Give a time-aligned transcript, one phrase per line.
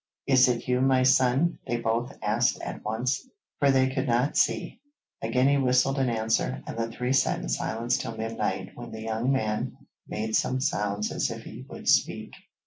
[0.25, 4.81] 'Is it you, my son?' they both asked at once, for they could not see.
[5.21, 9.01] Again he whistled in answer, and the three sat in silence till midnight when the
[9.03, 9.77] young man
[10.07, 12.33] made some sounds as if he would speak.